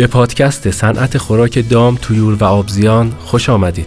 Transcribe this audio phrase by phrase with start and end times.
[0.00, 3.86] به پادکست صنعت خوراک دام، تویور و آبزیان خوش آمدید.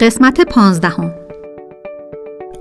[0.00, 1.14] قسمت پانزدهم.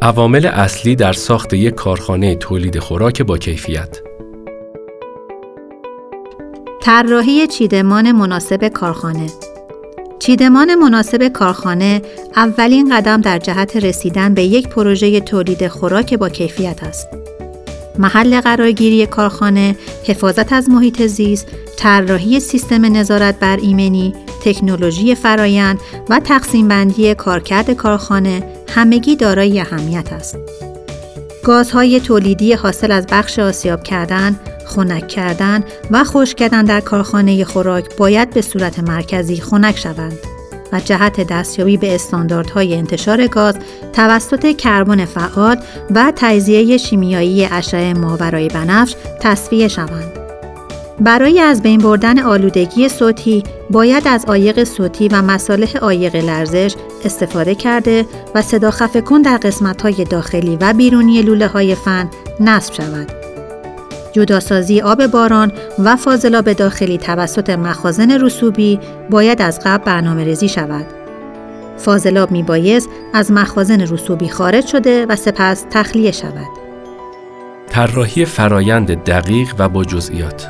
[0.01, 3.99] عوامل اصلی در ساخت یک کارخانه تولید خوراک با کیفیت.
[6.81, 9.27] طراحی چیدمان مناسب کارخانه.
[10.19, 12.01] چیدمان مناسب کارخانه
[12.35, 17.07] اولین قدم در جهت رسیدن به یک پروژه تولید خوراک با کیفیت است.
[17.99, 26.19] محل قرارگیری کارخانه، حفاظت از محیط زیست، طراحی سیستم نظارت بر ایمنی، تکنولوژی فرایند و
[26.19, 28.43] تقسیم بندی کارکرد کارخانه
[28.75, 30.37] همگی دارای اهمیت است.
[31.43, 37.95] گازهای تولیدی حاصل از بخش آسیاب کردن، خنک کردن و خشک کردن در کارخانه خوراک
[37.97, 40.17] باید به صورت مرکزی خنک شوند
[40.73, 43.55] و جهت دستیابی به استانداردهای انتشار گاز
[43.93, 45.57] توسط کربن فعال
[45.95, 50.11] و تجزیه شیمیایی اشعه ماورای بنفش تصفیه شوند.
[50.99, 57.55] برای از بین بردن آلودگی صوتی باید از عایق صوتی و مصالح عایق لرزش استفاده
[57.55, 62.09] کرده و صدا خفه کن در قسمت های داخلی و بیرونی لوله های فن
[62.39, 63.26] نصب شود.
[64.17, 65.51] جداسازی آب باران
[65.83, 70.85] و فاضلاب داخلی توسط مخازن رسوبی باید از قبل برنامه ریزی شود.
[71.77, 76.47] فاضلاب می بایست از مخازن رسوبی خارج شده و سپس تخلیه شود.
[77.69, 80.47] طراحی فرایند دقیق و با جزئیات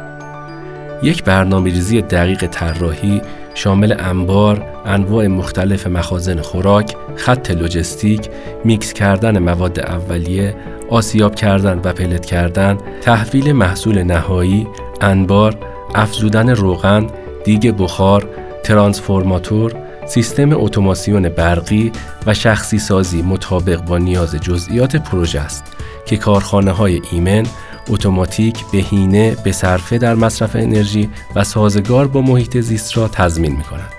[1.03, 3.21] یک برنامه ریزی دقیق طراحی
[3.53, 8.29] شامل انبار، انواع مختلف مخازن خوراک، خط لوجستیک،
[8.65, 10.55] میکس کردن مواد اولیه،
[10.89, 14.67] آسیاب کردن و پلت کردن، تحویل محصول نهایی،
[15.01, 15.55] انبار،
[15.95, 17.07] افزودن روغن،
[17.45, 18.29] دیگ بخار،
[18.63, 19.75] ترانسفورماتور،
[20.07, 21.91] سیستم اتوماسیون برقی
[22.25, 25.63] و شخصی سازی مطابق با نیاز جزئیات پروژه است
[26.05, 27.43] که کارخانه های ایمن
[27.89, 33.63] اتوماتیک، بهینه، به صرفه در مصرف انرژی و سازگار با محیط زیست را تضمین می
[33.63, 33.93] کنند.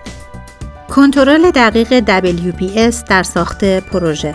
[0.89, 4.35] کنترل دقیق WPS در ساخت پروژه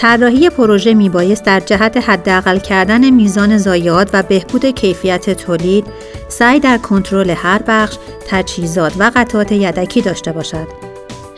[0.00, 5.86] طراحی پروژه میبایست در جهت حداقل کردن میزان ضایعات و بهبود کیفیت تولید
[6.28, 7.96] سعی در کنترل هر بخش،
[8.28, 10.66] تجهیزات و قطعات یدکی داشته باشد.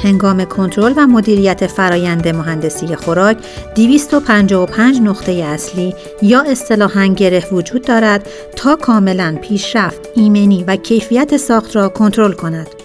[0.02, 3.36] هنگام کنترل و مدیریت فرایند مهندسی خوراک
[3.74, 11.76] 255 نقطه اصلی یا اصطلاحاً گره وجود دارد تا کاملا پیشرفت، ایمنی و کیفیت ساخت
[11.76, 12.81] را کنترل کند.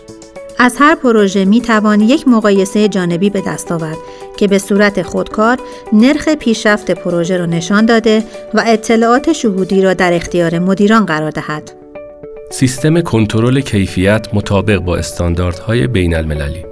[0.60, 3.98] از هر پروژه می توان یک مقایسه جانبی به دست آورد
[4.38, 5.58] که به صورت خودکار
[5.94, 8.24] نرخ پیشرفت پروژه را نشان داده
[8.54, 11.72] و اطلاعات شهودی را در اختیار مدیران قرار دهد.
[12.52, 16.66] سیستم کنترل کیفیت مطابق با استانداردهای بین المللی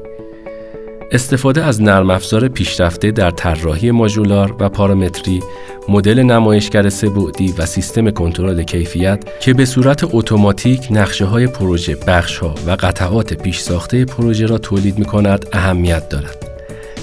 [1.12, 5.44] استفاده از نرم افزار پیشرفته در طراحی ماژولار و پارامتری،
[5.90, 12.38] مدل نمایشگر سه‌بعدی و سیستم کنترل کیفیت که به صورت اتوماتیک نقشه های پروژه، بخش
[12.38, 16.46] ها و قطعات پیش ساخته پروژه را تولید می کند اهمیت دارد.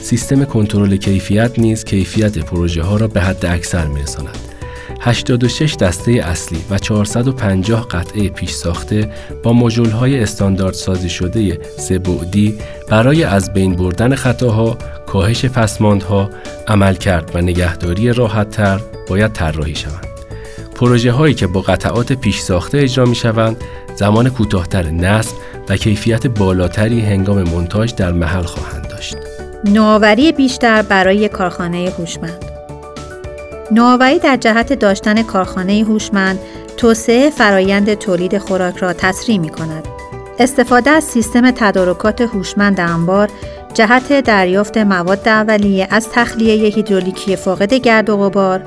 [0.02, 4.02] سیستم کنترل کیفیت نیز کیفیت پروژه ها را به حد اکثر می
[5.00, 9.10] 86 دسته اصلی و 450 قطعه پیش ساخته
[9.42, 12.54] با مجول های استاندارد سازی شده سه بعدی
[12.88, 14.78] برای از بین بردن خطاها،
[15.12, 16.30] کاهش پسماندها،
[16.68, 20.06] عملکرد و نگهداری راحت تر باید طراحی شوند.
[20.74, 23.56] پروژه هایی که با قطعات پیش ساخته اجرا می شوند،
[23.96, 25.36] زمان کوتاهتر نصب
[25.68, 29.16] و کیفیت بالاتری هنگام منتاج در محل خواهند داشت.
[29.64, 32.44] نوآوری بیشتر برای کارخانه هوشمند
[33.70, 36.38] نوآوری در جهت داشتن کارخانه هوشمند
[36.76, 39.88] توسعه فرایند تولید خوراک را تسریع می کند.
[40.38, 43.28] استفاده از سیستم تدارکات هوشمند انبار
[43.74, 48.60] جهت دریافت مواد اولیه از تخلیه هیدرولیکی فاقد گرد و غبار،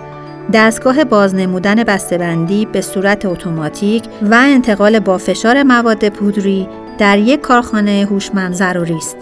[0.53, 6.67] دستگاه بازنمودن بسته‌بندی به صورت اتوماتیک و انتقال با فشار مواد پودری
[6.97, 9.17] در یک کارخانه هوشمند ضروری است.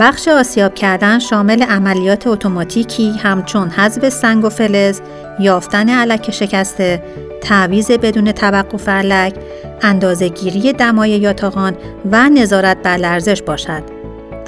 [0.00, 5.00] بخش آسیاب کردن شامل عملیات اتوماتیکی همچون حذف سنگ و فلز،
[5.40, 7.02] یافتن علک شکسته،
[7.42, 9.34] تعویز بدون توقف علک،
[9.82, 11.76] اندازهگیری دمای یاتاقان
[12.10, 13.95] و نظارت بر لرزش باشد.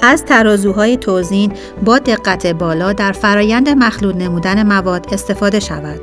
[0.01, 1.53] از ترازوهای توزین
[1.85, 5.99] با دقت بالا در فرایند مخلوط نمودن مواد استفاده شود.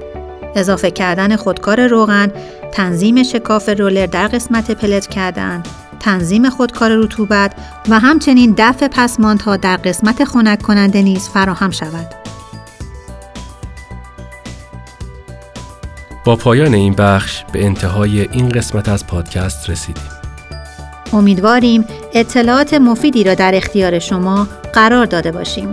[0.54, 2.32] اضافه کردن خودکار روغن،
[2.72, 5.62] تنظیم شکاف رولر در قسمت پلت کردن،
[6.00, 7.52] تنظیم خودکار رطوبت
[7.88, 12.14] و همچنین دفع پسماندها در قسمت خنک کننده نیز فراهم شود.
[16.24, 20.25] با پایان این بخش به انتهای این قسمت از پادکست رسیدیم.
[21.12, 25.68] امیدواریم اطلاعات مفیدی را در اختیار شما قرار داده باشیم.